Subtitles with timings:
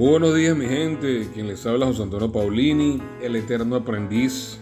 [0.00, 4.58] Muy buenos días mi gente, quien les habla José Antonio Paulini, el eterno aprendiz.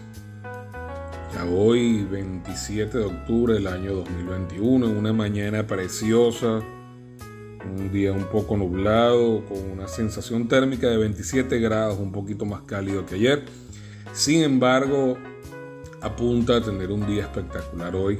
[1.33, 6.59] Ya hoy, 27 de octubre del año 2021, en una mañana preciosa,
[7.65, 12.63] un día un poco nublado, con una sensación térmica de 27 grados, un poquito más
[12.63, 13.45] cálido que ayer.
[14.11, 15.17] Sin embargo,
[16.01, 18.19] apunta a tener un día espectacular hoy.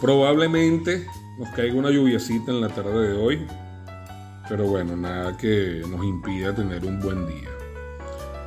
[0.00, 1.04] Probablemente
[1.38, 3.46] nos caiga una lluviacita en la tarde de hoy,
[4.50, 7.48] pero bueno, nada que nos impida tener un buen día.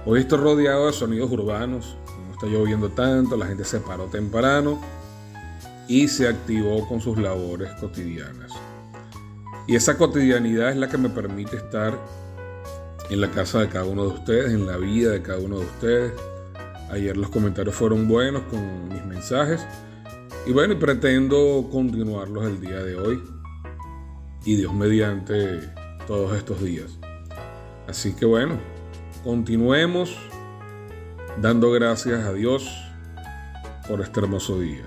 [0.05, 1.95] Hoy estoy rodeado de sonidos urbanos,
[2.27, 4.81] no está lloviendo tanto, la gente se paró temprano
[5.87, 8.51] y se activó con sus labores cotidianas.
[9.65, 11.97] Y esa cotidianidad es la que me permite estar
[13.09, 15.65] en la casa de cada uno de ustedes, en la vida de cada uno de
[15.65, 16.13] ustedes.
[16.91, 19.65] Ayer los comentarios fueron buenos con mis mensajes.
[20.45, 23.23] Y bueno, pretendo continuarlos el día de hoy.
[24.43, 25.61] Y Dios mediante
[26.07, 26.97] todos estos días.
[27.87, 28.57] Así que bueno,
[29.23, 30.15] continuemos
[31.41, 32.69] dando gracias a Dios
[33.87, 34.83] por este hermoso día.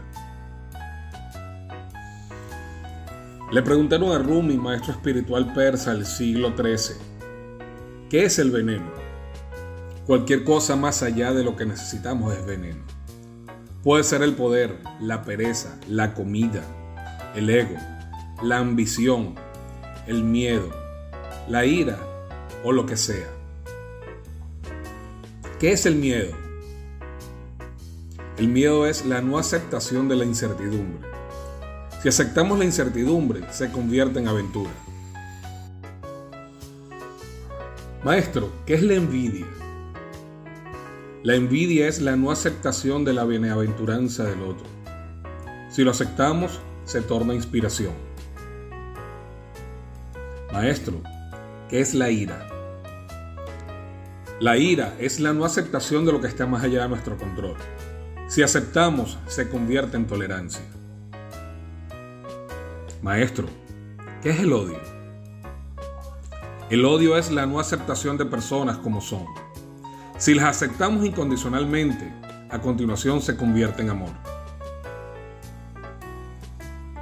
[3.52, 6.96] Le preguntaron a Rumi, maestro espiritual persa del siglo XIII,
[8.10, 8.90] ¿qué es el veneno?
[10.06, 12.82] Cualquier cosa más allá de lo que necesitamos es veneno.
[13.82, 16.62] Puede ser el poder, la pereza, la comida,
[17.36, 17.76] el ego,
[18.42, 19.36] la ambición,
[20.08, 20.85] el miedo,
[21.48, 21.98] la ira
[22.64, 23.28] o lo que sea.
[25.58, 26.34] ¿Qué es el miedo?
[28.36, 31.08] El miedo es la no aceptación de la incertidumbre.
[32.02, 34.70] Si aceptamos la incertidumbre, se convierte en aventura.
[38.04, 39.46] Maestro, ¿qué es la envidia?
[41.22, 44.66] La envidia es la no aceptación de la bienaventuranza del otro.
[45.70, 47.94] Si lo aceptamos, se torna inspiración.
[50.52, 51.02] Maestro,
[51.68, 52.46] ¿qué es la ira?
[54.38, 57.56] La ira es la no aceptación de lo que está más allá de nuestro control.
[58.28, 60.62] Si aceptamos, se convierte en tolerancia.
[63.02, 63.48] Maestro,
[64.22, 64.78] ¿qué es el odio?
[66.68, 69.24] El odio es la no aceptación de personas como son.
[70.18, 72.12] Si las aceptamos incondicionalmente,
[72.50, 74.12] a continuación se convierte en amor.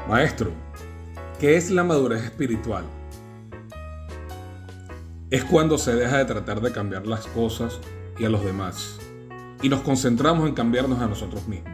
[0.09, 0.51] Maestro,
[1.41, 2.85] ¿qué es la madurez espiritual?
[5.35, 7.81] Es cuando se deja de tratar de cambiar las cosas
[8.17, 9.01] y a los demás
[9.63, 11.73] y nos concentramos en cambiarnos a nosotros mismos.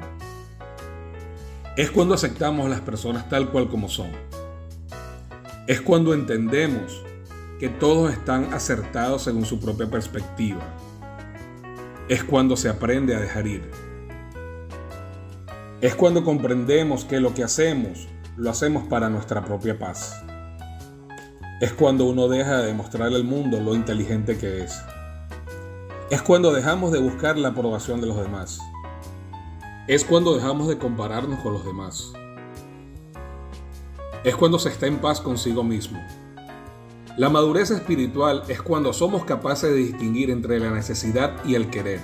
[1.77, 4.13] Es cuando aceptamos a las personas tal cual como son.
[5.67, 7.03] Es cuando entendemos
[7.59, 10.63] que todos están acertados según su propia perspectiva.
[12.09, 13.71] Es cuando se aprende a dejar ir.
[15.83, 20.25] Es cuando comprendemos que lo que hacemos lo hacemos para nuestra propia paz.
[21.61, 24.83] Es cuando uno deja de demostrarle al mundo lo inteligente que es.
[26.11, 28.61] Es cuando dejamos de buscar la aprobación de los demás
[29.91, 32.13] es cuando dejamos de compararnos con los demás.
[34.23, 36.01] Es cuando se está en paz consigo mismo.
[37.17, 41.99] La madurez espiritual es cuando somos capaces de distinguir entre la necesidad y el querer,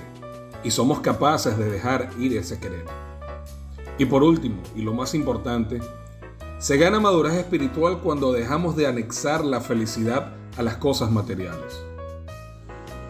[0.65, 2.83] y somos capaces de dejar ir ese querer.
[3.97, 5.79] Y por último, y lo más importante,
[6.59, 11.79] se gana madurez espiritual cuando dejamos de anexar la felicidad a las cosas materiales.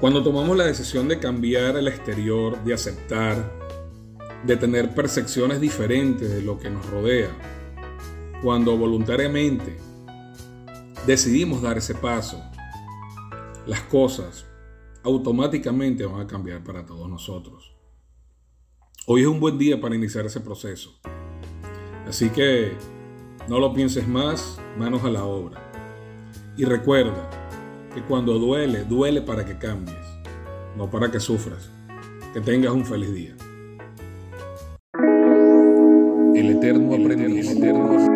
[0.02, 3.38] Cuando tomamos la decisión de cambiar el exterior, de aceptar,
[4.46, 7.30] de tener percepciones diferentes de lo que nos rodea,
[8.44, 9.78] cuando voluntariamente
[11.06, 12.44] decidimos dar ese paso,
[13.66, 14.46] las cosas
[15.04, 17.74] automáticamente van a cambiar para todos nosotros.
[19.06, 21.00] Hoy es un buen día para iniciar ese proceso.
[22.06, 22.76] Así que
[23.48, 25.62] no lo pienses más, manos a la obra.
[26.58, 27.30] Y recuerda
[27.94, 29.96] que cuando duele, duele para que cambies,
[30.76, 31.70] no para que sufras.
[32.34, 33.36] Que tengas un feliz día.
[36.36, 37.50] El eterno aprendiz.
[37.50, 38.07] El eterno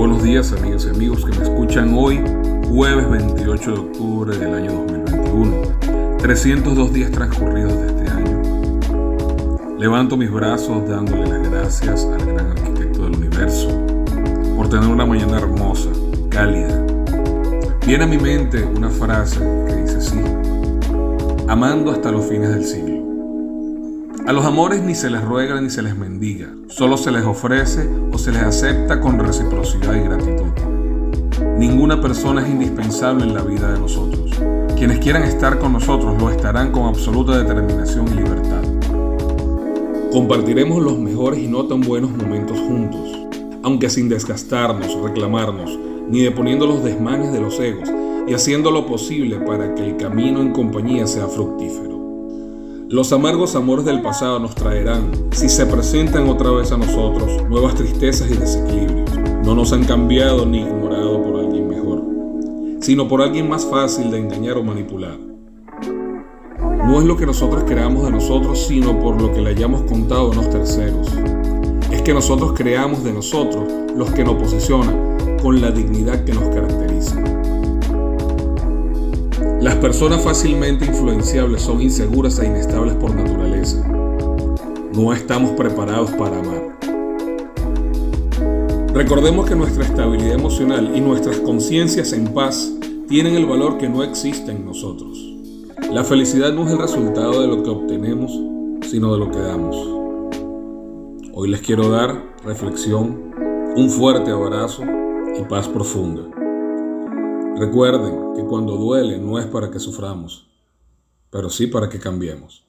[0.00, 2.24] buenos días amigos y amigos que me escuchan hoy,
[2.70, 6.16] jueves 28 de octubre del año 2021.
[6.16, 9.78] 302 días transcurridos de este año.
[9.78, 13.68] Levanto mis brazos dándole las gracias al gran arquitecto del universo
[14.56, 15.90] por tener una mañana hermosa,
[16.30, 16.82] cálida,
[17.86, 20.18] Viene a mi mente una frase que dice así,
[21.46, 22.99] amando hasta los fines del siglo.
[24.26, 27.88] A los amores ni se les ruega ni se les mendiga, solo se les ofrece
[28.12, 30.50] o se les acepta con reciprocidad y gratitud.
[31.56, 34.30] Ninguna persona es indispensable en la vida de nosotros.
[34.76, 38.62] Quienes quieran estar con nosotros lo estarán con absoluta determinación y libertad.
[40.12, 43.08] Compartiremos los mejores y no tan buenos momentos juntos,
[43.62, 45.78] aunque sin desgastarnos, reclamarnos,
[46.08, 47.90] ni deponiendo los desmanes de los egos,
[48.28, 51.89] y haciendo lo posible para que el camino en compañía sea fructífero.
[52.90, 57.76] Los amargos amores del pasado nos traerán, si se presentan otra vez a nosotros, nuevas
[57.76, 59.08] tristezas y desequilibrios.
[59.44, 62.02] No nos han cambiado ni ignorado por alguien mejor,
[62.80, 65.16] sino por alguien más fácil de engañar o manipular.
[66.84, 70.32] No es lo que nosotros creamos de nosotros, sino por lo que le hayamos contado
[70.32, 71.06] a los terceros.
[71.92, 76.52] Es que nosotros creamos de nosotros los que nos posicionan con la dignidad que nos
[76.52, 77.39] caracteriza.
[79.70, 83.86] Las personas fácilmente influenciables son inseguras e inestables por naturaleza.
[84.92, 86.76] No estamos preparados para amar.
[88.92, 92.68] Recordemos que nuestra estabilidad emocional y nuestras conciencias en paz
[93.08, 95.16] tienen el valor que no existe en nosotros.
[95.92, 98.32] La felicidad no es el resultado de lo que obtenemos,
[98.90, 99.76] sino de lo que damos.
[101.32, 103.30] Hoy les quiero dar reflexión,
[103.76, 104.82] un fuerte abrazo
[105.38, 106.22] y paz profunda.
[107.60, 110.48] Recuerden que cuando duele no es para que suframos,
[111.28, 112.64] pero sí para que cambiemos.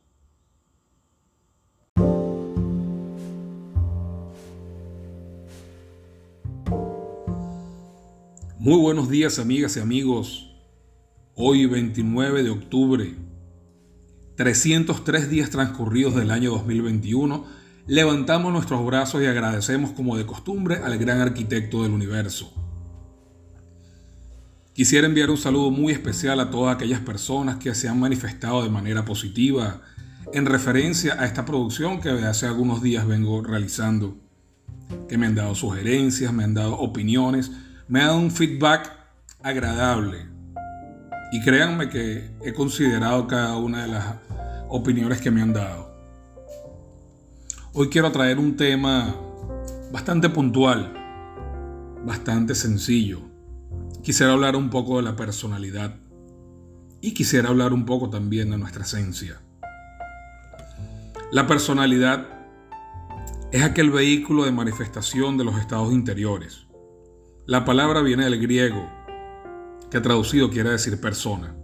[8.59, 10.53] Muy buenos días amigas y amigos.
[11.35, 13.15] Hoy 29 de octubre,
[14.35, 17.45] 303 días transcurridos del año 2021,
[17.87, 22.51] levantamos nuestros brazos y agradecemos como de costumbre al gran arquitecto del universo
[24.73, 28.69] Quisiera enviar un saludo muy especial a todas aquellas personas que se han manifestado de
[28.69, 29.81] manera positiva
[30.31, 34.17] en referencia a esta producción que hace algunos días vengo realizando,
[35.09, 37.51] que me han dado sugerencias, me han dado opiniones,
[37.89, 38.93] me han dado un feedback
[39.43, 40.29] agradable.
[41.33, 44.15] Y créanme que he considerado cada una de las
[44.69, 45.93] opiniones que me han dado.
[47.73, 49.13] Hoy quiero traer un tema
[49.91, 50.93] bastante puntual,
[52.05, 53.30] bastante sencillo
[54.03, 55.95] quisiera hablar un poco de la personalidad
[57.01, 59.41] y quisiera hablar un poco también de nuestra esencia.
[61.31, 62.27] La personalidad
[63.51, 66.67] es aquel vehículo de manifestación de los estados interiores.
[67.45, 68.89] La palabra viene del griego,
[69.89, 71.55] que traducido quiere decir persona.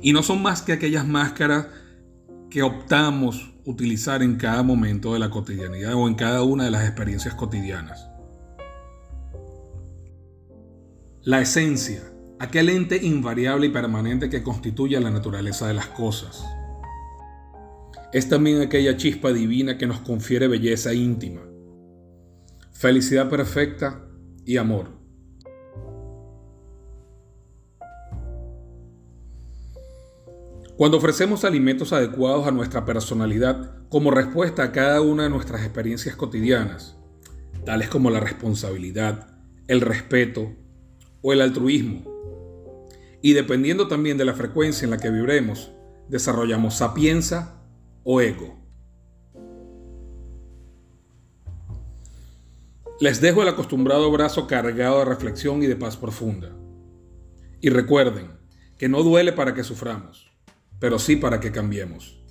[0.00, 1.68] Y no son más que aquellas máscaras
[2.50, 6.84] que optamos utilizar en cada momento de la cotidianidad o en cada una de las
[6.84, 8.08] experiencias cotidianas.
[11.26, 12.04] La esencia,
[12.38, 16.46] aquel ente invariable y permanente que constituye la naturaleza de las cosas.
[18.12, 21.40] Es también aquella chispa divina que nos confiere belleza íntima,
[22.70, 24.06] felicidad perfecta
[24.44, 24.90] y amor.
[30.76, 36.14] Cuando ofrecemos alimentos adecuados a nuestra personalidad como respuesta a cada una de nuestras experiencias
[36.14, 36.96] cotidianas,
[37.64, 39.36] tales como la responsabilidad,
[39.66, 40.54] el respeto,
[41.26, 42.04] o el altruismo.
[43.20, 45.72] Y dependiendo también de la frecuencia en la que vibremos,
[46.08, 47.64] desarrollamos sapienza
[48.04, 48.56] o ego.
[53.00, 56.56] Les dejo el acostumbrado brazo cargado de reflexión y de paz profunda.
[57.60, 58.30] Y recuerden
[58.78, 60.30] que no duele para que suframos,
[60.78, 62.24] pero sí para que cambiemos.